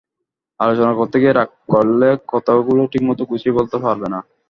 আলোচনা 0.59 0.93
করতে 0.99 1.15
গিয়ে 1.21 1.33
রাগ 1.33 1.49
করলে 1.71 2.09
কথাগুলো 2.31 2.81
ঠিকমতো 2.91 3.23
গুছিয়ে 3.29 3.57
বলতে 3.57 3.77
পারবে 3.83 4.07
না। 4.13 4.19